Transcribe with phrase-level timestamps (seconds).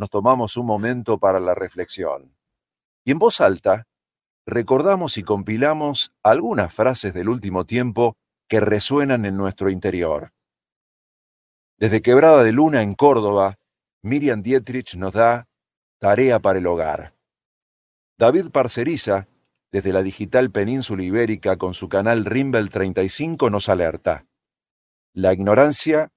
[0.00, 2.34] nos tomamos un momento para la reflexión.
[3.04, 3.86] Y en voz alta,
[4.46, 8.16] recordamos y compilamos algunas frases del último tiempo
[8.48, 10.32] que resuenan en nuestro interior.
[11.78, 13.58] Desde Quebrada de Luna en Córdoba,
[14.02, 15.48] Miriam Dietrich nos da
[15.98, 17.14] Tarea para el Hogar.
[18.18, 19.28] David Parceriza,
[19.70, 24.26] desde la digital Península Ibérica con su canal Rimbel 35, nos alerta.
[25.12, 26.10] La ignorancia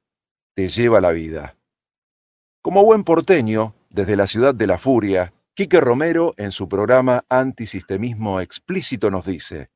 [0.56, 1.58] te lleva la vida.
[2.64, 8.40] Como buen porteño, desde la ciudad de la furia, Quique Romero en su programa Antisistemismo
[8.40, 9.68] Explícito nos dice,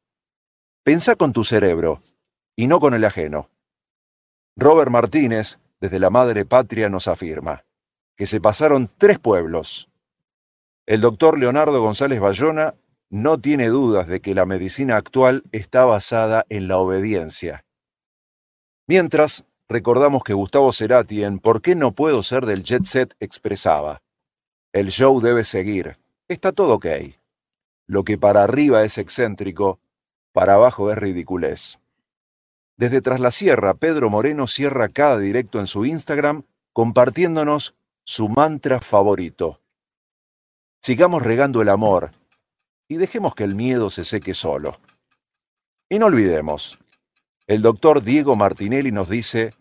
[0.84, 2.00] Pensá con tu cerebro
[2.56, 3.50] y no con el ajeno.
[4.56, 7.66] Robert Martínez, desde la Madre Patria, nos afirma
[8.16, 9.90] que se pasaron tres pueblos,
[10.86, 12.74] el doctor Leonardo González Bayona
[13.10, 17.66] no tiene dudas de que la medicina actual está basada en la obediencia.
[18.88, 23.16] Mientras, recordamos que Gustavo Cerati en ¿Por qué no puedo ser del jet set?
[23.20, 24.02] expresaba,
[24.74, 26.88] el show debe seguir, está todo ok.
[27.88, 29.80] Lo que para arriba es excéntrico,
[30.34, 31.80] para abajo es ridiculez.
[32.76, 38.80] Desde Tras la Sierra, Pedro Moreno cierra cada directo en su Instagram compartiéndonos su mantra
[38.82, 39.62] favorito.
[40.82, 42.12] Sigamos regando el amor
[42.88, 44.80] y dejemos que el miedo se seque solo.
[45.90, 46.78] Y no olvidemos,
[47.48, 49.54] el doctor Diego Martinelli nos dice,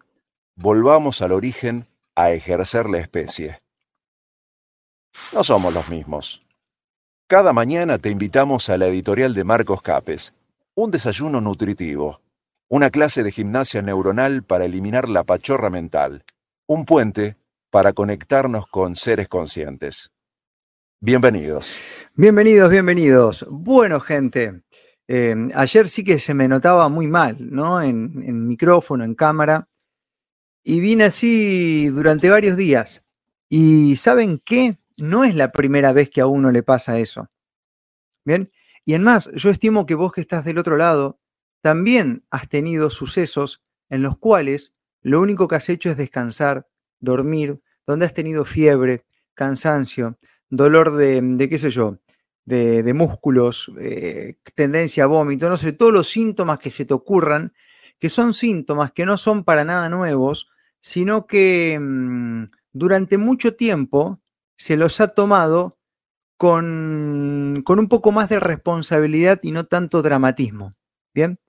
[0.56, 3.60] volvamos al origen a ejercer la especie.
[5.32, 6.44] No somos los mismos.
[7.28, 10.34] Cada mañana te invitamos a la editorial de Marcos Capes,
[10.74, 12.20] un desayuno nutritivo,
[12.68, 16.24] una clase de gimnasia neuronal para eliminar la pachorra mental,
[16.66, 17.36] un puente
[17.70, 20.10] para conectarnos con seres conscientes.
[21.00, 21.76] Bienvenidos.
[22.14, 23.46] Bienvenidos, bienvenidos.
[23.48, 24.62] Bueno, gente,
[25.08, 27.80] eh, ayer sí que se me notaba muy mal, ¿no?
[27.80, 29.68] En, en, micrófono, en cámara.
[30.62, 33.06] Y vine así durante varios días.
[33.48, 34.78] Y ¿saben qué?
[34.96, 37.30] No es la primera vez que a uno le pasa eso.
[38.24, 38.50] Bien.
[38.84, 41.20] Y en más, yo estimo que vos que estás del otro lado,
[41.60, 46.68] también has tenido sucesos en los cuales lo único que has hecho es descansar,
[47.00, 50.18] dormir, donde has tenido fiebre, cansancio,
[50.48, 51.98] dolor de, qué sé yo,
[52.46, 57.52] de, músculos, eh, tendencia a vómito, no sé, todos los síntomas que se te ocurran,
[57.98, 60.48] que son síntomas que no son para nada nuevos,
[60.80, 64.20] sino que mm, durante mucho tiempo
[64.54, 65.78] se los ha tomado
[66.36, 70.74] con, con un poco más de responsabilidad y no tanto dramatismo.
[71.12, 71.40] ¿Bien?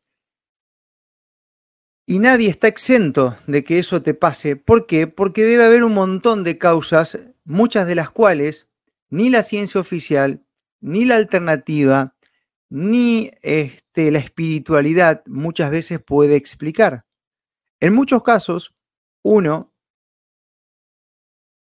[2.08, 4.56] Y nadie está exento de que eso te pase.
[4.56, 5.08] ¿Por qué?
[5.08, 8.72] Porque debe haber un montón de causas, muchas de las cuales
[9.10, 10.47] ni la ciencia oficial,
[10.82, 12.16] ni la alternativa,
[12.70, 17.06] ni este, la espiritualidad muchas veces puede explicar.
[17.80, 18.76] En muchos casos,
[19.24, 19.74] uno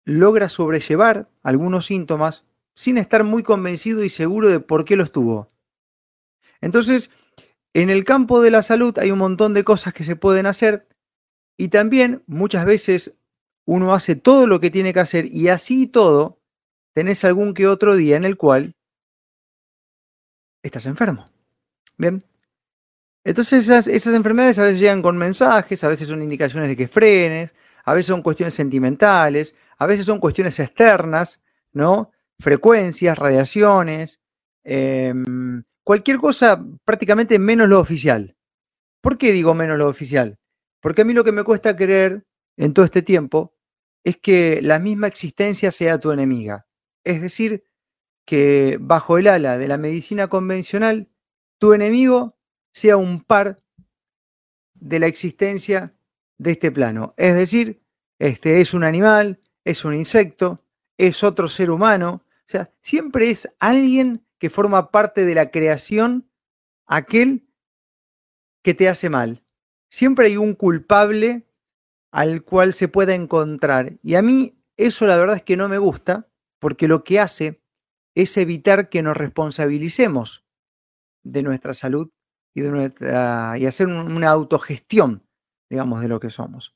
[0.05, 5.49] logra sobrellevar algunos síntomas sin estar muy convencido y seguro de por qué los tuvo.
[6.61, 7.11] Entonces,
[7.75, 10.89] en el campo de la salud hay un montón de cosas que se pueden hacer
[11.57, 13.17] y también muchas veces
[13.65, 16.41] uno hace todo lo que tiene que hacer y así todo
[16.95, 18.75] tenés algún que otro día en el cual
[20.63, 21.29] estás enfermo.
[21.97, 22.25] Bien.
[23.25, 26.89] Entonces esas, esas, enfermedades a veces llegan con mensajes, a veces son indicaciones de que
[26.89, 27.53] frenes,
[27.85, 31.41] a veces son cuestiones sentimentales, a veces son cuestiones externas,
[31.73, 32.11] ¿no?
[32.41, 34.21] Frecuencias, radiaciones,
[34.65, 38.37] em, cualquier cosa prácticamente menos lo oficial.
[39.01, 40.39] ¿Por qué digo menos lo oficial?
[40.81, 42.25] Porque a mí lo que me cuesta creer
[42.57, 43.55] en todo este tiempo
[44.05, 46.67] es que la misma existencia sea tu enemiga.
[47.05, 47.65] Es decir,
[48.25, 51.09] que bajo el ala de la medicina convencional,
[51.59, 52.37] tu enemigo
[52.73, 53.63] sea un par
[54.75, 55.95] de la existencia
[56.39, 57.15] de este plano.
[57.17, 57.83] Es decir,
[58.19, 60.65] este es un animal, es un insecto,
[60.99, 62.25] es otro ser humano.
[62.27, 66.29] O sea, siempre es alguien que forma parte de la creación,
[66.87, 67.49] aquel
[68.63, 69.45] que te hace mal.
[69.89, 71.47] Siempre hay un culpable
[72.11, 73.99] al cual se pueda encontrar.
[74.03, 76.29] Y a mí eso la verdad es que no me gusta,
[76.59, 77.62] porque lo que hace
[78.15, 80.45] es evitar que nos responsabilicemos
[81.25, 82.11] de nuestra salud
[82.55, 85.27] y, de nuestra, y hacer una autogestión,
[85.71, 86.75] digamos, de lo que somos.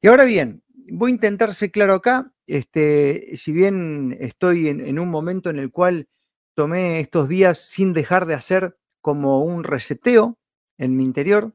[0.00, 0.62] Y ahora bien,
[0.92, 5.70] voy a intentar ser claro acá, este, si bien estoy en, un momento en el
[5.70, 6.08] cual
[6.54, 10.38] tomé estos días sin dejar de hacer como un reseteo
[10.78, 11.54] en mi interior,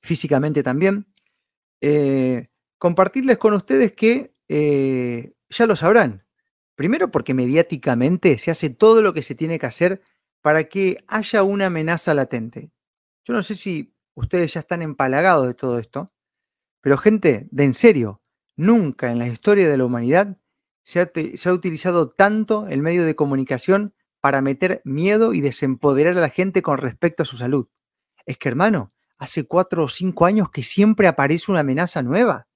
[0.00, 1.06] físicamente también,
[1.80, 2.48] eh,
[2.78, 6.21] compartirles con ustedes que eh, ya lo sabrán.
[6.74, 10.02] Primero porque mediáticamente se hace todo lo que se tiene que hacer
[10.40, 12.72] para que haya una amenaza latente.
[13.24, 16.12] Yo no sé si ustedes ya están empalagados de todo esto,
[16.80, 18.22] pero gente, de en serio,
[18.56, 20.38] nunca en la historia de la humanidad
[20.82, 26.28] se ha, utilizado tanto el medio de comunicación para meter miedo y desempoderar a la
[26.28, 27.68] gente con respecto a su salud?
[28.26, 32.48] Es que, hermano, hace cuatro o cinco años que siempre aparece una amenaza nueva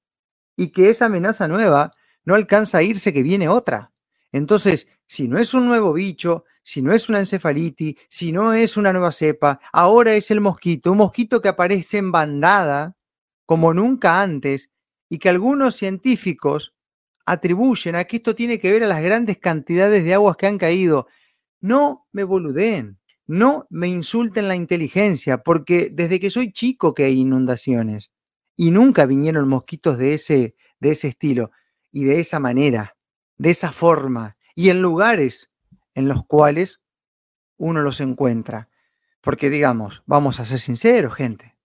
[0.57, 1.93] y que esa amenaza nueva
[2.25, 3.93] no alcanza a irse que viene otra.
[4.33, 8.77] Entonces, si no es un nuevo bicho, si no es una encefalitis, si no es
[8.77, 12.97] una nueva cepa, ahora es el mosquito, un mosquito que aparece en bandada
[13.47, 14.73] como nunca antes
[15.09, 16.75] y que algunos científicos
[17.25, 20.59] atribuyen a que esto tiene que ver a las grandes cantidades de aguas que han
[20.59, 21.07] caído.
[21.61, 27.21] No me boludeen, no me insulten la inteligencia, porque desde que soy chico que hay
[27.21, 28.11] inundaciones
[28.57, 31.51] y nunca vinieron mosquitos de ese, de ese estilo
[31.91, 32.96] y de esa manera,
[33.39, 35.51] de esa forma y en lugares
[35.95, 36.81] en los cuales
[37.57, 38.69] uno los encuentra.
[39.21, 41.57] Porque digamos, vamos a ser sinceros, gente.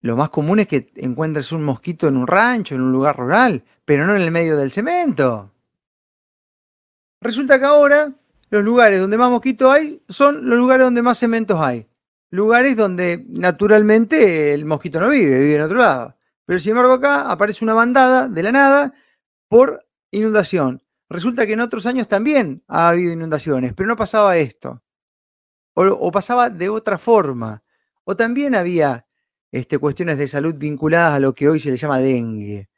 [0.00, 3.64] Lo más común es que encuentres un mosquito en un rancho, en un lugar rural,
[3.84, 5.52] pero no en el medio del cemento.
[7.20, 8.12] Resulta que ahora
[8.50, 11.86] los lugares donde más mosquitos hay son los lugares donde más cementos hay.
[12.30, 16.16] Lugares donde naturalmente el mosquito no vive, vive en otro lado.
[16.46, 18.94] Pero sin embargo acá aparece una bandada de la nada
[19.52, 20.82] por inundación.
[21.10, 24.82] Resulta que en otros años también ha habido inundaciones, pero no pasaba esto.
[25.74, 27.62] O, pasaba de otra forma.
[28.04, 29.06] O también había
[29.50, 32.70] este, cuestiones de salud vinculadas a lo que hoy se le llama dengue.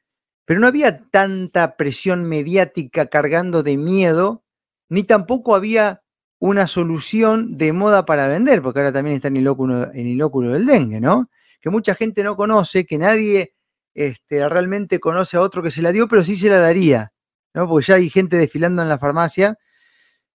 [0.45, 4.43] Pero no había tanta presión mediática cargando de miedo,
[4.89, 6.03] ni tampoco había
[6.41, 10.21] una solución de moda para vender, porque ahora también está en el óculo, en el
[10.21, 11.31] óculo del dengue, ¿no?
[11.61, 13.54] Que mucha gente no conoce, que nadie
[13.95, 17.13] este, realmente conoce a otro que se la dio, pero sí se la daría.
[17.53, 19.59] Porque ya hay gente desfilando en la farmacia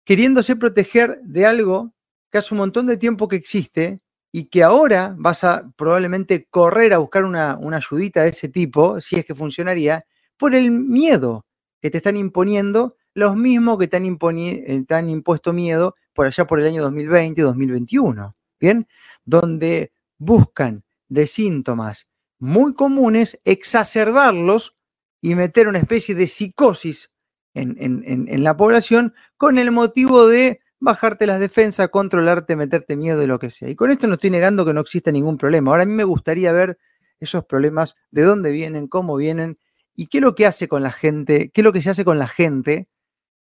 [0.10, 1.94] queriéndose proteger de algo
[2.32, 4.02] que hace un montón de tiempo que existe
[4.32, 9.18] y que ahora vas a probablemente correr a buscar una, ayudita de ese tipo, si
[9.18, 11.46] es que funcionaría, por el miedo
[11.80, 16.60] que te están imponiendo los mismos que te han, eh, impuesto miedo por allá por
[16.60, 18.88] el año 2020, 2021, ¿bien?
[19.26, 22.09] Donde buscan de síntomas
[22.40, 24.78] muy comunes exacerbarlos
[25.22, 27.12] y meter una especie de psicosis
[27.54, 33.38] en, la población con el motivo de bajarte las defensas, controlarte, meterte miedo de lo
[33.38, 33.70] que sea.
[33.70, 35.72] Y con esto no estoy negando que no exista ningún problema.
[35.72, 36.78] Ahora a mí me gustaría ver
[37.20, 39.60] esos problemas, de dónde vienen, cómo vienen
[39.94, 42.06] y qué es lo que hace con la gente, qué es lo que se hace
[42.06, 42.88] con la gente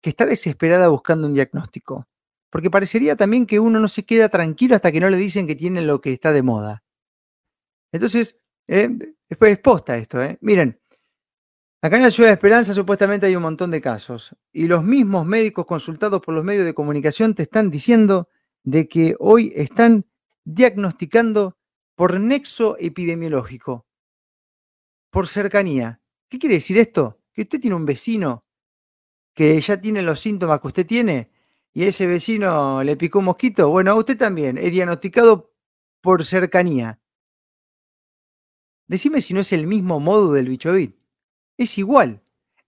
[0.01, 2.09] que está desesperada buscando un diagnóstico.
[2.51, 5.55] Porque parecería también que uno no se queda tranquilo hasta que no le dicen que
[5.55, 6.83] tiene lo que está de moda.
[7.93, 10.23] Entonces, eh, es posta esto.
[10.23, 10.39] ¿eh?
[10.43, 10.79] Miren,
[11.81, 15.25] Acá en la ciudad de Esperanza supuestamente hay un montón de casos y los mismos
[15.25, 18.29] médicos consultados por los medios de comunicación te están diciendo
[18.65, 20.05] de que hoy están
[20.45, 21.57] diagnosticando
[21.95, 23.87] por nexo epidemiológico,
[25.11, 26.01] por cercanía.
[26.29, 27.21] ¿Qué quiere decir esto?
[27.33, 28.45] Que usted tiene un vecino
[29.33, 31.31] que ya tiene los síntomas que usted tiene
[31.73, 33.69] y ese vecino le picó un mosquito.
[33.69, 35.53] Bueno, a usted también es diagnosticado
[36.01, 36.99] por cercanía.
[38.89, 40.99] Decime si no es el mismo modo del bichovit
[41.59, 42.23] es igual,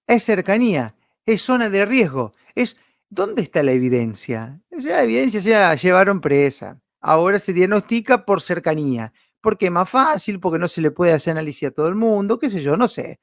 [0.06, 2.76] es cercanía, es zona de riesgo, es
[3.08, 4.61] ¿dónde está la evidencia?
[4.70, 6.81] La evidencia se la llevaron presa.
[7.00, 11.31] Ahora se diagnostica por cercanía, porque es más fácil, porque no se le puede hacer
[11.31, 13.20] análisis a todo el mundo, qué sé yo, no sé.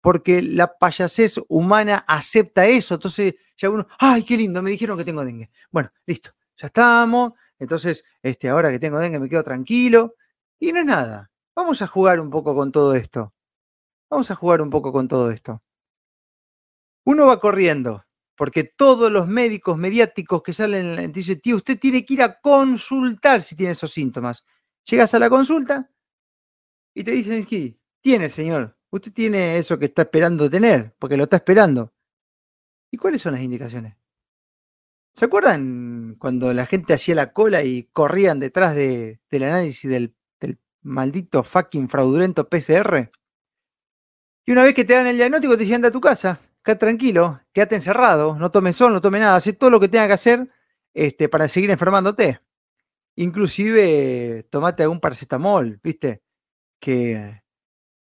[0.00, 5.04] Porque la payasez humana acepta eso, entonces ya uno, ay, qué lindo, me dijeron que
[5.04, 5.50] tengo dengue.
[5.70, 10.14] Bueno, listo, ya estamos, entonces este, ahora que tengo dengue me quedo tranquilo.
[10.58, 13.34] Y no es nada, vamos a jugar un poco con todo esto.
[14.10, 15.62] Vamos a jugar un poco con todo esto.
[17.04, 18.04] Uno va corriendo,
[18.36, 23.42] porque todos los médicos mediáticos que salen dicen, tío, usted tiene que ir a consultar
[23.42, 24.44] si tiene esos síntomas.
[24.84, 25.90] Llegas a la consulta
[26.94, 31.24] y te dicen, sí, tiene, señor, usted tiene eso que está esperando tener, porque lo
[31.24, 31.92] está esperando.
[32.90, 33.96] ¿Y cuáles son las indicaciones?
[35.14, 40.14] ¿Se acuerdan cuando la gente hacía la cola y corrían detrás del análisis del
[40.82, 43.10] maldito fucking fraudulento PCR?
[44.44, 46.80] Y una vez que te dan el diagnóstico, te dicen anda a tu casa, quédate
[46.80, 50.12] tranquilo, quédate encerrado, no tomes sol, no tomes nada, haz todo lo que tenga que
[50.14, 50.48] hacer
[50.94, 52.40] este, para seguir enfermándote.
[53.16, 56.22] Inclusive tomate algún paracetamol, ¿viste?
[56.80, 57.42] Que,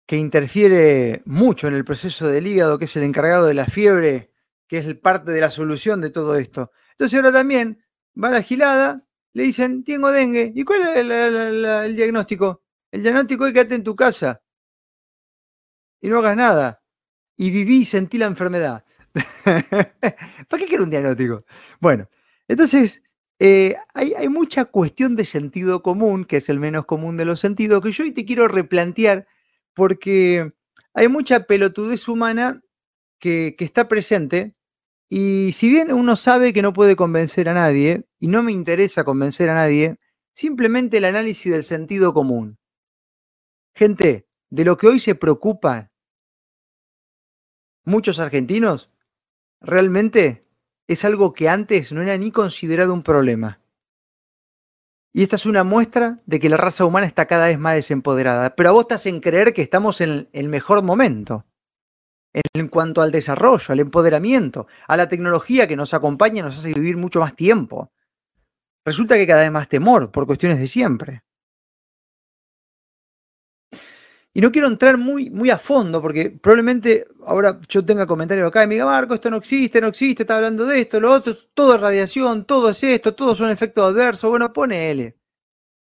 [0.07, 4.33] que interfiere mucho en el proceso del hígado, que es el encargado de la fiebre,
[4.69, 6.71] que es parte de la solución de todo esto.
[6.93, 7.85] Entonces ahora también
[8.23, 10.53] va la gilada, le dicen, tengo dengue.
[10.55, 12.63] ¿Y cuál es el, diagnóstico?
[12.91, 14.43] El diagnóstico es quédate en tu casa
[16.01, 16.83] y no hagas nada.
[17.37, 18.85] Y viví y sentí la enfermedad.
[19.45, 21.45] ¿Para qué quiero un diagnóstico?
[21.81, 22.09] Bueno,
[22.47, 23.03] entonces
[23.41, 27.83] eh, hay, mucha cuestión de sentido común, que es el menos común de los sentidos,
[27.83, 29.27] que yo hoy te quiero replantear
[29.75, 30.53] porque
[30.95, 32.63] hay mucha pelotudez humana
[33.19, 34.55] que, que está presente
[35.17, 39.05] y si bien uno sabe que no puede convencer a nadie, y no me interesa
[39.05, 40.01] convencer a nadie,
[40.33, 42.59] simplemente el análisis del sentido común.
[43.77, 45.93] Gente, de lo que hoy se preocupan
[47.85, 48.91] muchos argentinos,
[49.61, 50.49] realmente
[50.89, 53.61] es algo que antes no era ni considerado un problema.
[55.13, 58.57] Y esta es una muestra de que la raza humana está cada vez más desempoderada.
[58.57, 61.47] Pero a vos estás en creer que estamos en el mejor momento
[62.35, 66.73] en cuanto al desarrollo, al empoderamiento, a la tecnología que nos acompaña y nos hace
[66.73, 67.93] vivir mucho más tiempo.
[68.85, 71.23] Resulta que cada vez más temor por cuestiones de siempre.
[74.37, 78.65] Y no quiero entrar muy, muy a fondo, porque probablemente ahora yo tenga comentarios acá
[78.65, 81.37] y me diga, Marco, esto no existe, no existe, está hablando de esto, lo otro,
[81.55, 84.29] todo es radiación, todo es esto, todos son efectos adversos.
[84.29, 85.17] Bueno, pone L.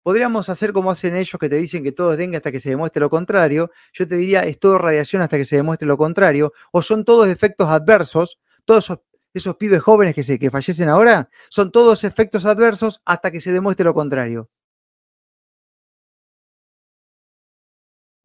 [0.04, 2.70] Podríamos hacer como hacen ellos que te dicen que todo es dengue hasta que se
[2.70, 3.72] demuestre lo contrario.
[3.94, 6.54] Yo te diría, es todo radiación hasta que se demuestre lo contrario.
[6.72, 8.40] O son todos efectos adversos.
[8.66, 8.92] Todos
[9.34, 13.52] esos, pibes jóvenes que, se, que fallecen ahora son todos efectos adversos hasta que se
[13.52, 14.50] demuestre lo contrario.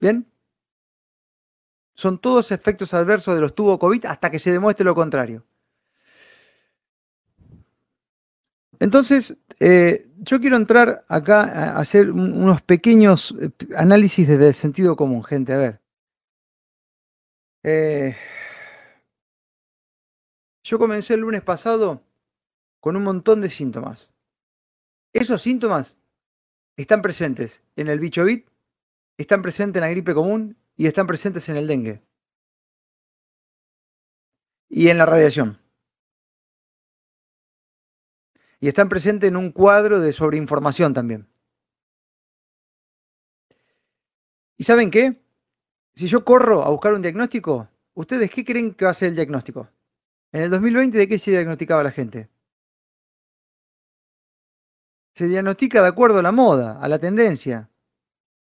[0.01, 0.27] ¿Bien?
[1.95, 5.45] Son todos efectos adversos de los tubos COVID hasta que se demuestre lo contrario.
[8.81, 14.97] Entonces, eh, yo quiero entrar acá a hacer unos pequeños eh, análisis desde el sentido
[14.97, 15.53] común, gente.
[15.53, 15.81] A ver.
[17.63, 18.17] Eh,
[20.65, 22.03] yo comencé el lunes pasado
[22.81, 24.11] con un montón de síntomas.
[25.13, 25.99] Esos síntomas
[26.77, 28.49] están presentes en el bicho bit,
[29.17, 32.03] están presentes en la gripe común y están presentes en el dengue.
[34.69, 35.66] Y en la radiación
[38.61, 41.29] y están presentes en un cuadro de sobreinformación también.
[44.57, 45.21] ¿Y saben qué?
[45.95, 49.17] Si yo corro a buscar un diagnóstico, ¿ustedes qué creen que va a ser el
[49.17, 49.69] diagnóstico?
[50.33, 52.29] En el 2020, ¿de qué se diagnosticaba la gente?
[55.15, 57.71] Se diagnostica de acuerdo a la moda, a la tendencia,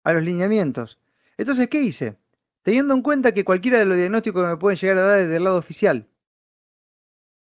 [0.04, 0.98] a los lineamientos.
[1.36, 2.18] Entonces, ¿qué hice?
[2.62, 5.36] Teniendo en cuenta que cualquiera de los diagnósticos que me pueden llegar a dar desde
[5.36, 6.08] el lado oficial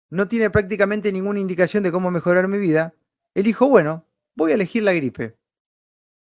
[0.10, 2.94] no tiene prácticamente ninguna indicación de cómo mejorar mi vida,
[3.34, 5.38] elijo, bueno, voy a elegir la gripe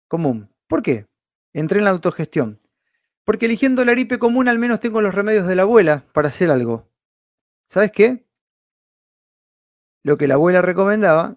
[0.09, 0.51] común.
[0.67, 1.07] ¿Por qué?
[1.53, 2.61] Entré en la autogestión.
[3.25, 6.51] Porque eligiendo la gripe común al menos tengo los remedios de la abuela para hacer
[6.51, 6.89] algo.
[7.67, 8.27] ¿Sabes qué?
[10.03, 11.37] Lo que la abuela recomendaba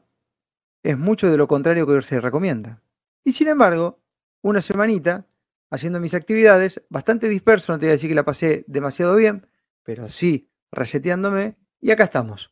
[0.83, 2.81] es mucho de lo contrario que se recomienda.
[3.24, 4.00] Y sin embargo,
[4.41, 5.27] una semanita
[5.69, 9.48] haciendo mis actividades, bastante disperso, no te voy a decir que la pasé demasiado bien,
[9.83, 12.51] pero sí reseteándome, y acá estamos.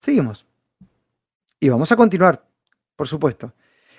[0.00, 0.46] Seguimos.
[1.58, 2.46] Y vamos a continuar,
[2.96, 3.54] por supuesto.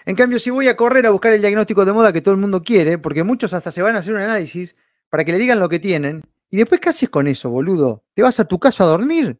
[0.06, 2.42] En cambio, si voy a correr a buscar el diagnóstico de moda que todo el
[2.42, 4.76] mundo quiere, porque muchos hasta se van a hacer un análisis
[5.10, 8.04] para que le digan lo que tienen, y después, ¿qué haces con eso, boludo?
[8.14, 9.40] ¿Te vas a tu casa a dormir?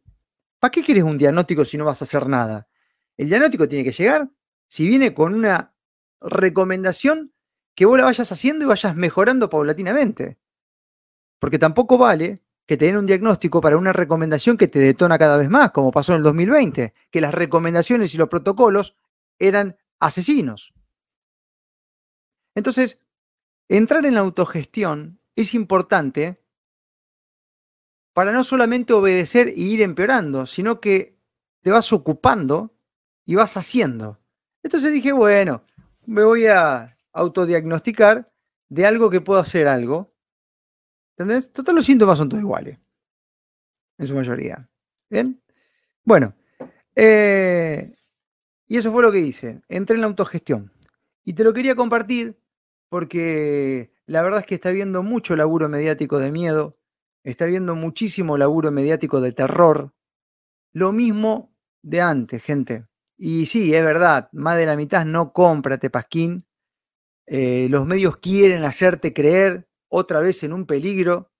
[0.58, 2.66] ¿Para qué quieres un diagnóstico si no vas a hacer nada?
[3.16, 4.28] El diagnóstico tiene que llegar
[4.68, 5.74] si viene con una
[6.20, 7.32] recomendación
[7.76, 10.38] que vos la vayas haciendo y vayas mejorando paulatinamente.
[11.38, 15.36] Porque tampoco vale que te den un diagnóstico para una recomendación que te detona cada
[15.36, 18.96] vez más, como pasó en el 2020, que las recomendaciones y los protocolos
[19.38, 20.72] eran asesinos.
[22.54, 23.00] Entonces,
[23.68, 26.40] entrar en la autogestión es importante
[28.14, 31.18] para no solamente obedecer y ir empeorando, sino que
[31.62, 32.74] te vas ocupando
[33.26, 34.20] y vas haciendo.
[34.62, 35.64] Entonces dije, bueno,
[36.06, 38.32] me voy a autodiagnosticar
[38.68, 40.13] de algo que puedo hacer algo
[41.16, 41.52] ¿Entendés?
[41.52, 42.78] Total, los síntomas son todos iguales.
[43.98, 44.68] En su mayoría.
[45.08, 45.40] ¿Bien?
[46.02, 46.34] Bueno.
[46.96, 47.94] Eh,
[48.66, 49.62] y eso fue lo que hice.
[49.68, 50.72] Entré en la autogestión.
[51.24, 52.36] Y te lo quería compartir
[52.88, 56.78] porque la verdad es que está viendo mucho laburo mediático de miedo.
[57.22, 59.94] Está viendo muchísimo laburo mediático de terror.
[60.72, 62.86] Lo mismo de antes, gente.
[63.16, 66.44] Y sí, es verdad, más de la mitad no compra Tepasquín.
[67.26, 71.30] Eh, los medios quieren hacerte creer otra vez en un peligro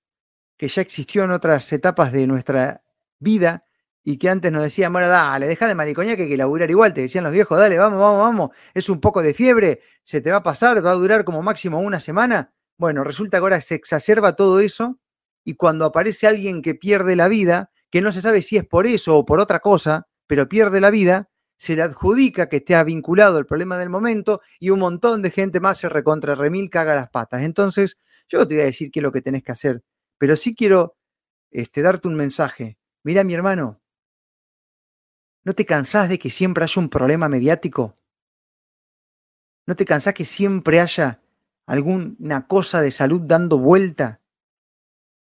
[0.56, 2.84] que ya existió en otras etapas de nuestra
[3.18, 3.66] vida
[4.04, 6.94] y que antes nos decían, bueno, dale, deja de maricoña que hay que laburar igual,
[6.94, 10.30] te decían los viejos, dale, vamos, vamos, vamos, es un poco de fiebre, se te
[10.30, 12.52] va a pasar, va a durar como máximo una semana.
[12.76, 15.00] Bueno, resulta que ahora se exacerba todo eso
[15.44, 18.86] y cuando aparece alguien que pierde la vida, que no se sabe si es por
[18.86, 23.38] eso o por otra cosa, pero pierde la vida, se le adjudica que esté vinculado
[23.38, 27.10] al problema del momento y un montón de gente más se recontra remil caga las
[27.10, 27.42] patas.
[27.42, 29.82] Entonces, yo no te voy a decir qué es lo que tenés que hacer,
[30.18, 30.96] pero sí quiero
[31.50, 32.78] este, darte un mensaje.
[33.02, 33.80] Mira, mi hermano,
[35.44, 37.98] ¿no te cansás de que siempre haya un problema mediático?
[39.66, 41.20] ¿No te cansás que siempre haya
[41.66, 44.20] alguna cosa de salud dando vuelta?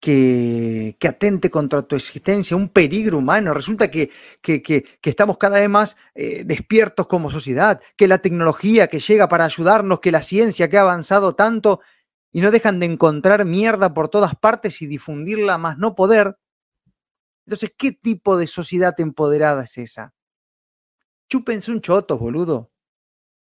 [0.01, 3.53] que, atente contra tu existencia, un peligro humano.
[3.53, 8.99] Resulta que, que, estamos cada vez más eh, despiertos como sociedad, que la tecnología que
[8.99, 11.81] llega para ayudarnos, que la ciencia que ha avanzado tanto
[12.33, 16.39] y no dejan de encontrar mierda por todas partes y difundirla más no poder.
[17.47, 20.15] Entonces, ¿qué tipo de sociedad empoderada es esa?
[21.29, 22.73] Chúpense un choto, boludo.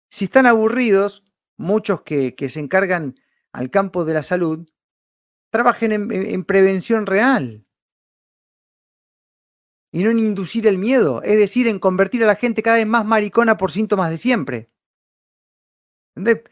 [0.10, 1.24] Si están aburridos,
[1.58, 3.16] muchos que, se encargan
[3.52, 4.70] al campo de la salud,
[5.50, 7.66] trabajen en, prevención real
[9.92, 12.88] y no en inducir el miedo, es decir, en convertir a la gente cada vez
[12.88, 14.70] más maricona por síntomas de siempre.
[16.16, 16.44] ¿Entendés?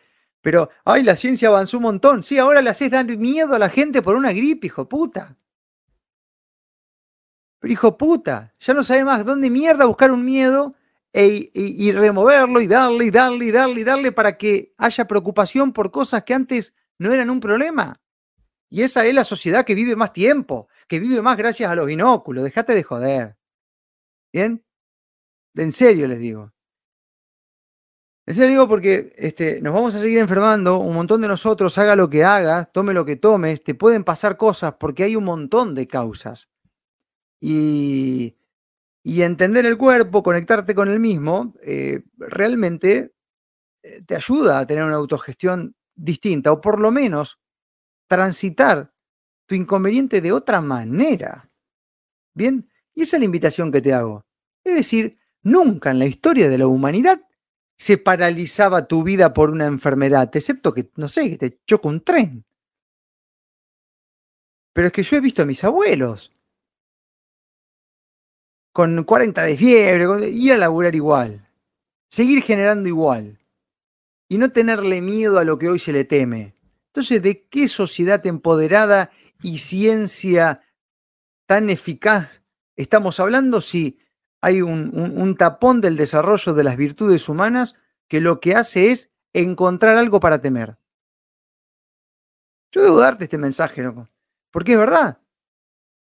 [0.46, 2.22] Pero, ay, la ciencia avanzó un montón.
[2.22, 5.36] Sí, ahora le haces dar miedo a la gente por una gripe, hijo puta.
[7.58, 10.76] Pero hijo puta, ya no sabe más dónde mierda buscar un miedo
[11.12, 15.08] e, y, y removerlo y darle y darle y darle y darle para que haya
[15.08, 18.00] preocupación por cosas que antes no eran un problema.
[18.70, 21.88] Y esa es la sociedad que vive más tiempo, que vive más gracias a los
[21.88, 22.44] binóculos.
[22.44, 23.36] Dejate de joder.
[24.32, 24.64] ¿Bien?
[25.56, 26.55] En serio les digo.
[28.28, 31.96] En serio digo porque este, nos vamos a seguir enfermando, un montón de nosotros, haga
[31.96, 35.76] lo que haga, tome lo que tome, te pueden pasar cosas porque hay un montón
[35.76, 36.50] de causas.
[37.40, 38.36] Y,
[39.04, 43.14] y entender el cuerpo, conectarte con el mismo, eh, realmente
[43.84, 47.40] eh, te ayuda a tener una autogestión distinta, o por lo menos
[48.08, 48.92] transitar
[49.46, 51.52] tu inconveniente de otra manera.
[52.34, 54.26] Bien, y esa es la invitación que te hago.
[54.64, 57.22] Es decir, nunca en la historia de la humanidad
[57.78, 62.02] se paralizaba tu vida por una enfermedad, excepto que, no sé, que te choca un
[62.02, 62.46] tren.
[64.74, 66.32] Pero es que yo he visto a mis abuelos
[68.74, 71.50] con 40 de fiebre, ir a laburar igual,
[72.10, 73.40] seguir generando igual
[74.28, 76.56] y no tenerle miedo a lo que hoy se le teme.
[76.88, 80.62] Entonces, ¿de qué sociedad empoderada y ciencia
[81.46, 82.30] tan eficaz
[82.76, 84.00] estamos hablando si
[84.46, 87.74] hay un, tapón del desarrollo de las virtudes humanas
[88.08, 90.78] que lo que hace es encontrar algo para temer?
[92.72, 94.08] Yo debo darte este mensaje, ¿no?
[94.52, 95.18] Porque es verdad.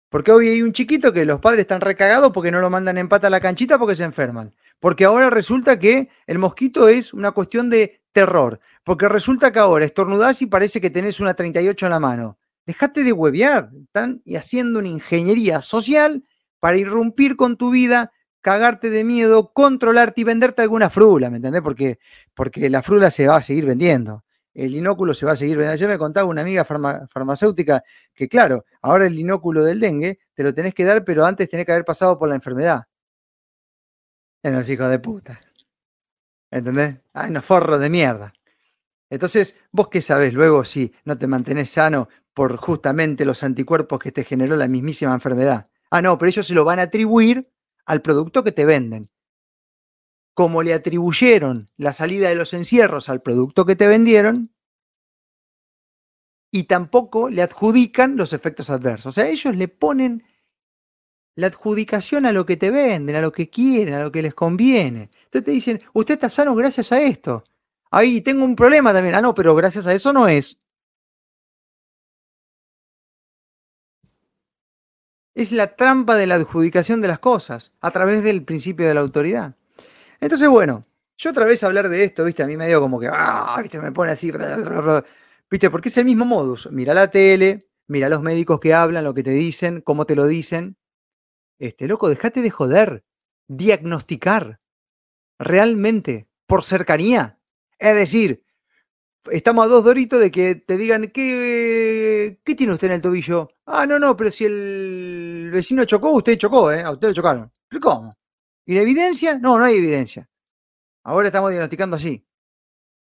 [0.08, 3.10] Porque hoy hay un chiquito que los padres están recagados porque no lo mandan en
[3.10, 4.54] pata a la canchita porque se enferman.
[4.80, 8.62] Porque ahora resulta que el mosquito es una cuestión de terror.
[8.86, 12.38] Porque resulta que ahora estornudás y parece que tenés una 38 en la mano.
[12.66, 13.72] Dejate de huevear.
[13.84, 16.24] Están haciendo una ingeniería social
[16.62, 21.62] para irrumpir con tu vida, cagarte de miedo, controlarte y venderte alguna frula, ¿me entendés?
[21.62, 22.00] Porque,
[22.34, 24.24] porque la frula se va a seguir vendiendo.
[24.54, 25.74] El inóculo se va a seguir vendiendo.
[25.74, 30.54] Ayer me contaba una amiga farmacéutica que, claro, ahora el inóculo del dengue te lo
[30.54, 32.84] tenés que dar, pero antes tenés que haber pasado por la enfermedad.
[34.44, 35.40] En los hijos de puta.
[36.50, 36.98] ¿Entendés?
[37.14, 38.34] Ay, no forro de mierda.
[39.10, 44.12] Entonces, vos qué sabés luego si no te mantenés sano por justamente los anticuerpos que
[44.12, 45.70] te generó la mismísima enfermedad.
[45.90, 47.50] Ah, no, pero ellos se lo van a atribuir
[47.92, 49.10] al producto que te venden.
[50.34, 54.56] Como le atribuyeron la salida de los encierros al producto que te vendieron,
[56.54, 59.08] y tampoco le adjudican los efectos adversos.
[59.08, 60.24] O sea, ellos le ponen
[61.36, 64.34] la adjudicación a lo que te venden, a lo que quieren, a lo que les
[64.34, 65.10] conviene.
[65.26, 67.44] Entonces te dicen, usted está sano gracias a esto.
[67.90, 69.16] Ahí tengo un problema también.
[69.16, 70.61] Ah, no, pero gracias a eso no es.
[75.34, 79.02] Es la trampa de la adjudicación de las cosas a través del principio de la
[79.02, 79.56] autoridad.
[80.20, 80.84] Entonces, bueno,
[81.18, 83.80] yo otra vez hablar de esto, viste, a mí me dio como que, ah, viste,
[83.80, 84.32] me pone así,
[85.50, 86.70] viste, porque es el mismo modus.
[86.72, 90.28] Mira la tele, mira los médicos que hablan, lo que te dicen, cómo te lo
[90.28, 90.78] dicen,
[91.62, 93.06] este, loco, déjate de joder.
[93.48, 94.60] Diagnosticar.
[95.38, 96.28] Realmente.
[96.48, 97.40] Por cercanía.
[97.78, 98.44] Es decir,
[99.30, 103.50] estamos a dos doritos de que te digan, ¿qué, ¿qué tiene usted en el tobillo?
[103.66, 106.82] Ah, no, no, pero si el vecino chocó, usted chocó, ¿eh?
[106.82, 107.52] A usted le chocaron.
[107.68, 108.18] ¿Pero cómo?
[108.66, 109.38] ¿Y la evidencia?
[109.38, 110.30] No, no hay evidencia.
[111.04, 112.26] Ahora estamos diagnosticando así.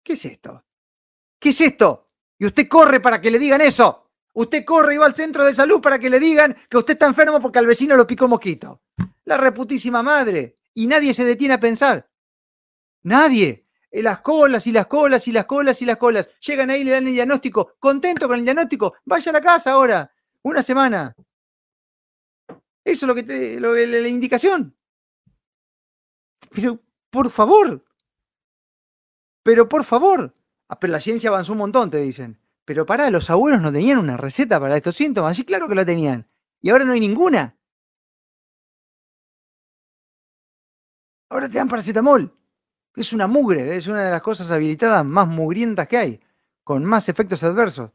[0.03, 0.63] ¿Qué es esto?
[1.39, 2.09] ¿Qué es esto?
[2.37, 4.11] Y usted corre para que le digan eso.
[4.33, 7.05] Usted corre y va al centro de salud para que le digan que usted está
[7.05, 8.81] enfermo porque al vecino lo picó mosquito.
[9.23, 10.59] La reputísima madre.
[10.73, 12.09] Y nadie se detiene a pensar.
[13.03, 13.64] Nadie.
[13.95, 16.29] En las colas y las colas y las colas y las colas.
[16.41, 17.75] Llegan ahí le dan el diagnóstico.
[17.79, 18.95] Contento con el diagnóstico.
[19.05, 20.13] Vaya a la casa ahora.
[20.41, 21.15] Una semana.
[22.83, 24.75] Eso es lo que te, lo, la, la indicación.
[26.51, 27.85] Pero, por favor.
[29.43, 30.35] Pero, por favor.
[30.67, 32.37] Ah, pero la ciencia avanzó un montón, te dicen.
[32.65, 35.37] Pero pará, los abuelos no tenían una receta para estos síntomas.
[35.37, 36.29] Sí, claro que la tenían.
[36.59, 37.57] Y ahora no hay ninguna.
[41.29, 42.44] Ahora te dan paracetamol.
[42.95, 46.19] Es una mugre, es una de las cosas habilitadas más mugrientas que hay,
[46.63, 47.91] con más efectos adversos.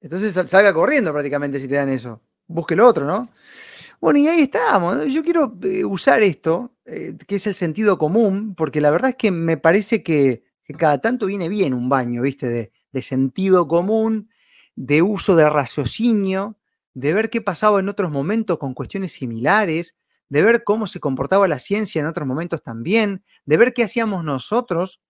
[0.00, 2.20] Entonces salga corriendo prácticamente si te dan eso.
[2.46, 3.28] Busque lo otro, ¿no?
[4.00, 5.06] Bueno, y ahí estamos.
[5.12, 9.16] Yo quiero eh, usar esto, eh, que es el sentido común, porque la verdad es
[9.16, 10.44] que me parece que,
[10.78, 12.46] cada tanto viene bien un baño, ¿viste?
[12.48, 14.30] De, de, sentido común,
[14.74, 16.58] de uso de raciocinio,
[16.94, 19.96] de ver qué pasaba en otros momentos con cuestiones similares,
[20.28, 24.24] de ver cómo se comportaba la ciencia en otros momentos también, de ver qué hacíamos
[24.24, 25.00] nosotros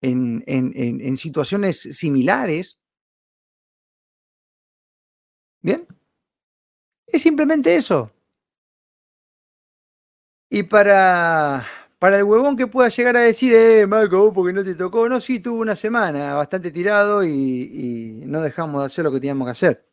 [0.00, 2.78] en, en, situaciones similares.
[5.62, 5.86] ¿Bien?
[7.06, 8.10] Es simplemente eso.
[10.48, 11.66] Y para,
[11.98, 15.20] para el huevón que pueda llegar a decir, eh, Marco, porque no te tocó, no,
[15.20, 19.46] sí, tuvo una semana bastante tirado y, y no dejamos de hacer lo que teníamos
[19.46, 19.86] que hacer.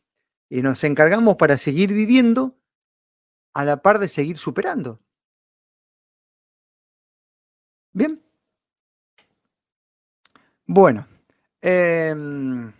[0.50, 2.58] Y nos encargamos para seguir viviendo
[3.58, 5.00] a la par de seguir superando.
[7.91, 8.22] Bien.
[10.67, 11.08] Bueno,
[11.62, 12.72] em,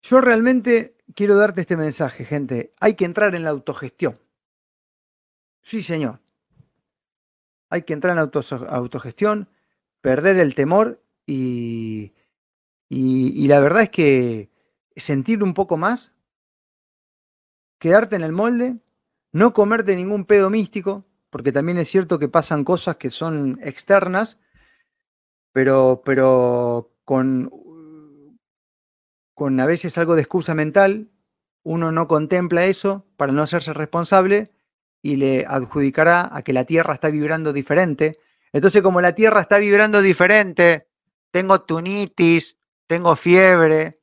[0.00, 2.72] yo realmente quiero darte este mensaje, gente.
[2.80, 4.18] Hay que entrar en la autogestión.
[5.60, 6.20] Sí, señor.
[7.68, 9.50] Hay que entrar en la autogestión,
[10.00, 12.14] perder el temor y,
[12.88, 14.50] y, y la verdad es que
[14.96, 16.14] sentir un poco más
[17.78, 18.76] quedarte en el molde,
[19.32, 24.38] no comerte ningún pedo místico, porque también es cierto que pasan cosas que son externas,
[25.52, 27.50] pero, pero con,
[29.34, 31.10] con a veces algo de excusa mental,
[31.62, 34.52] uno no contempla eso para no hacerse responsable
[35.02, 38.18] y le adjudicará a que la Tierra está vibrando diferente.
[38.52, 40.88] Entonces, como la Tierra está vibrando diferente,
[41.30, 44.00] tengo tunitis, tengo fiebre,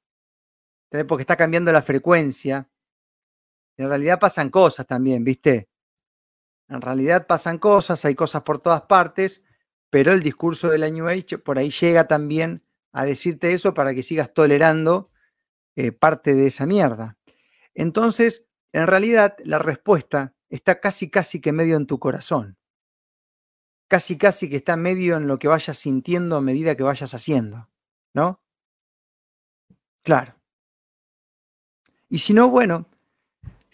[1.08, 2.70] porque está cambiando la frecuencia.
[3.78, 5.70] En realidad pasan cosas también, ¿viste?
[6.68, 9.46] En realidad pasan cosas, hay cosas por todas partes,
[9.90, 13.94] pero el discurso de la New Age por ahí llega también a decirte eso para
[13.94, 15.12] que sigas tolerando
[15.76, 17.18] eh, parte de esa mierda.
[17.74, 22.58] Entonces, en realidad, la respuesta está casi, casi que medio en tu corazón.
[23.88, 27.70] Casi, casi que está medio en lo que vayas sintiendo a medida que vayas haciendo,
[28.14, 28.42] ¿no?
[30.04, 30.36] Claro.
[32.10, 32.90] Y si no, bueno,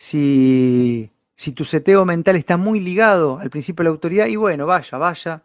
[0.01, 1.11] si,
[1.55, 5.43] tu seteo mental está muy ligado al principio de la autoridad, y bueno, vaya, vaya,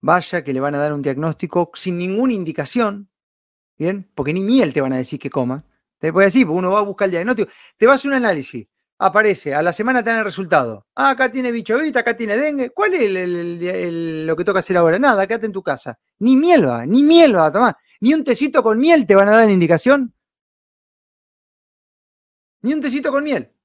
[0.00, 3.10] vaya, que le van a dar un diagnóstico sin ninguna indicación,
[3.76, 4.08] ¿bien?
[4.14, 5.64] Porque ni miel te van a decir que coma.
[5.98, 8.68] Te puede decir, uno va a buscar el diagnóstico, te va a hacer un análisis,
[8.98, 10.86] aparece, a la semana te dan el resultado.
[10.94, 12.70] Ah, acá tiene bicho vita, acá tiene dengue.
[12.70, 13.28] ¿Cuál es
[14.26, 15.00] lo que toca hacer ahora?
[15.00, 15.98] Nada, quédate en tu casa.
[16.20, 17.78] Ni miel va, ni miel va a.
[18.00, 20.14] Ni un tecito con miel te van a dar en indicación.
[22.62, 23.57] Ni un tecito con miel.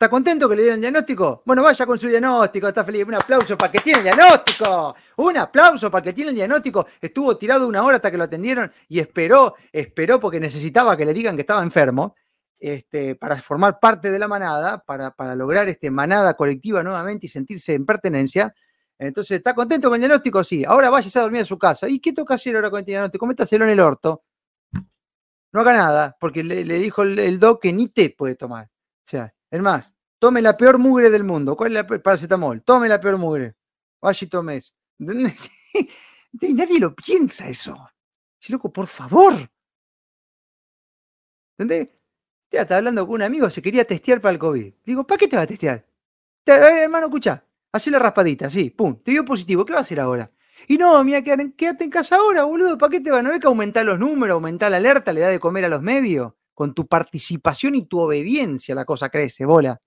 [0.00, 1.42] ¿Está contento que le dieron diagnóstico?
[1.44, 3.04] Bueno, vaya con su diagnóstico, está feliz.
[3.04, 4.94] Un aplauso para que tiene el diagnóstico.
[5.16, 6.86] Un aplauso para que tiene el diagnóstico.
[7.00, 11.12] Estuvo tirado una hora hasta que lo atendieron y esperó, esperó porque necesitaba que le
[11.12, 12.14] digan que estaba enfermo,
[12.60, 17.28] este, para formar parte de la manada, para, para lograr este, manada colectiva nuevamente y
[17.28, 18.54] sentirse en pertenencia.
[19.00, 20.44] Entonces, ¿está contento con el diagnóstico?
[20.44, 20.64] Sí.
[20.64, 21.88] Ahora vaya a dormir en su casa.
[21.88, 23.26] ¿Y qué toca hacer ahora con el diagnóstico?
[23.26, 24.22] Métaselo en el orto.
[25.50, 28.66] No haga nada, porque le, dijo el, el doc que ni té puede tomar.
[28.66, 31.56] O sea, es más, tome la peor mugre del mundo.
[31.56, 32.62] ¿Cuál es la paracetamol?
[32.62, 33.54] Tome la peor mugre.
[34.00, 34.72] Vaya y tome eso.
[34.98, 37.90] Nadie lo piensa eso.
[38.38, 39.34] Sí, loco, por favor.
[41.58, 41.88] ¿Entendés?
[42.50, 44.72] Ya estaba hablando con un amigo, se quería testear para el COVID.
[44.84, 45.84] Digo, ¿para qué te va a testear?
[46.44, 50.00] Te, hermano, escucha, hacé la raspadita, sí, pum, te dio positivo, ¿qué va a hacer
[50.00, 50.30] ahora?
[50.66, 53.22] Y no, mira, quédate en casa ahora, boludo, ¿para qué te va?
[53.22, 55.82] ¿No ves que aumentar los números, aumentar la alerta, le da de comer a los
[55.82, 56.32] medios?
[56.58, 59.80] Con tu participación y tu obediencia la cosa crece, bola.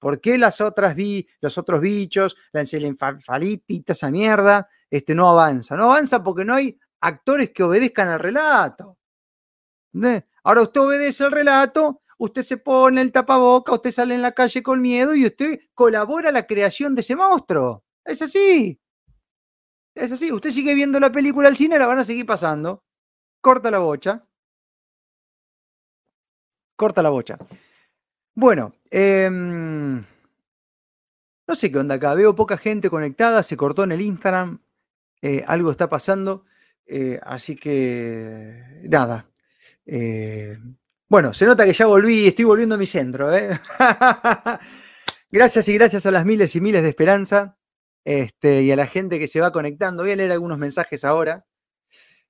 [0.00, 5.76] ¿Por qué las otras vi, los otros bichos, la encefalitis, esa mierda, este, no avanza?
[5.76, 8.98] No avanza porque no hay actores que obedezcan al relato.
[10.42, 14.60] Ahora usted obedece al relato, usted se pone el tapaboca, usted sale en la calle
[14.60, 17.84] con miedo y usted colabora a la creación de ese monstruo.
[18.04, 18.80] Es así.
[19.94, 20.32] Es así.
[20.32, 22.82] Usted sigue viendo la película al cine, la van a seguir pasando.
[23.40, 24.28] Corta la bocha
[26.78, 27.36] corta la bocha.
[28.34, 29.98] Bueno, em,
[31.46, 32.14] no sé qué onda acá.
[32.14, 34.60] Veo poca gente conectada, se cortó en el Instagram,
[35.20, 36.44] eh, algo está pasando,
[36.86, 39.28] eh, así que nada.
[39.86, 40.56] Eh,
[41.08, 43.28] bueno, se nota que ya volví, estoy volviendo a mi centro.
[45.32, 47.58] gracias y gracias a las miles y miles de esperanza
[48.04, 50.04] este, y a la gente que se va conectando.
[50.04, 51.44] Voy a leer algunos mensajes ahora,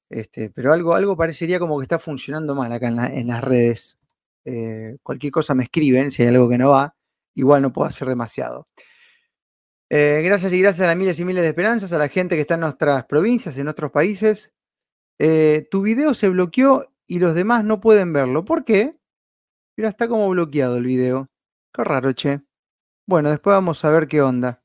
[0.09, 3.99] este, pero algo, algo parecería como que está funcionando mal acá en las redes.
[4.45, 6.95] Eh, cualquier cosa me escriben, si hay algo que no va,
[7.35, 8.69] igual no puedo hacer demasiado.
[9.91, 12.43] Eh, gracias y gracias a las miles y miles de esperanzas, a la gente que
[12.43, 14.55] está en nuestras provincias, en nuestros países.
[15.19, 18.45] eh, tu video se bloqueó y los demás no pueden verlo.
[18.45, 18.93] ¿Por qué?
[19.77, 21.29] Mira, está como bloqueado el video.
[21.75, 22.43] Qué raro, che.
[23.07, 24.63] Bueno, después vamos a ver qué onda.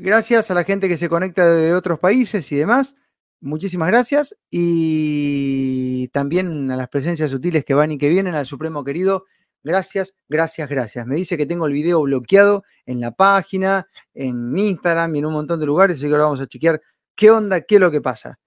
[0.00, 2.96] Gracias a la gente que se conecta de otros países y demás.
[3.40, 4.36] Muchísimas gracias.
[4.50, 9.24] Y también a las presencias sutiles que van y que vienen, al Supremo querido.
[9.62, 11.06] Gracias, gracias, gracias.
[11.06, 15.32] Me dice que tengo el video bloqueado en la página, en Instagram y en un
[15.32, 16.80] montón de lugares, así que ahora vamos a chequear
[17.14, 18.38] qué onda, qué es lo que pasa.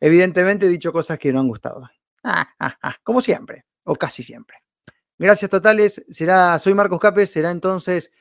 [0.00, 1.88] Evidentemente he dicho cosas que no han gustado.
[3.02, 4.58] como siempre, o casi siempre.
[5.18, 6.04] Gracias totales.
[6.10, 8.12] Será, soy Marcos Capes, será entonces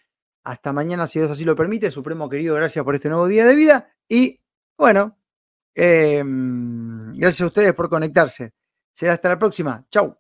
[0.44, 1.92] hasta mañana, si Dios así lo permite.
[1.92, 3.90] Supremo querido, gracias por este nuevo día de vida.
[4.08, 4.40] Y
[4.78, 5.18] bueno,
[5.78, 8.54] em, gracias a ustedes por conectarse.
[8.94, 9.86] Será hasta la próxima.
[9.92, 10.18] Chau.